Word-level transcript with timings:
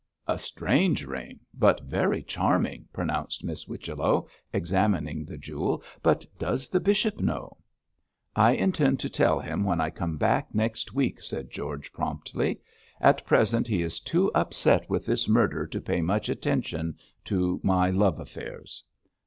'A 0.27 0.39
strange 0.39 1.05
ring, 1.05 1.39
but 1.53 1.81
very 1.81 2.23
charming,' 2.23 2.87
pronounced 2.91 3.43
Miss 3.43 3.65
Whichello, 3.65 4.27
examining 4.51 5.25
the 5.25 5.37
jewel. 5.37 5.83
'But 6.01 6.25
does 6.39 6.69
the 6.69 6.79
bishop 6.79 7.19
know?' 7.19 7.57
'I 8.35 8.53
intend 8.53 8.99
to 9.01 9.11
tell 9.11 9.39
him 9.39 9.63
when 9.63 9.79
I 9.79 9.91
come 9.91 10.17
back 10.17 10.55
next 10.55 10.95
week' 10.95 11.21
said 11.21 11.51
George, 11.51 11.93
promptly. 11.93 12.61
'At 12.99 13.23
present 13.27 13.67
he 13.67 13.83
is 13.83 13.99
too 13.99 14.31
upset 14.33 14.89
with 14.89 15.05
this 15.05 15.29
murder 15.29 15.67
to 15.67 15.79
pay 15.79 16.01
much 16.01 16.29
attention 16.29 16.97
to 17.25 17.59
my 17.61 17.91
love 17.91 18.19
affairs.' 18.19 18.83